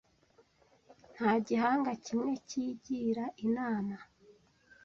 nta 1.15 1.31
gihanga 1.47 1.91
kimwe 2.05 2.31
kigira 2.47 3.25
inama; 3.45 3.97